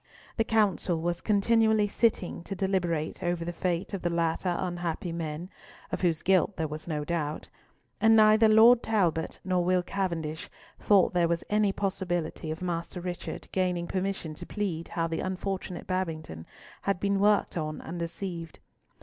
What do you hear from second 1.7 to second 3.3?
sitting to deliberate